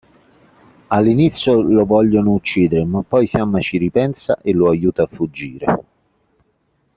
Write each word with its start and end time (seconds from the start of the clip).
All'inizio 0.87 1.61
lo 1.61 1.85
vogliono 1.85 2.31
uccidere 2.31 2.83
ma 2.85 3.03
poi 3.03 3.27
Fiamma 3.27 3.59
ci 3.59 3.77
ripensa 3.77 4.35
e 4.41 4.51
lo 4.51 4.69
aiuta 4.69 5.03
a 5.03 5.07
fuggire. 5.07 5.83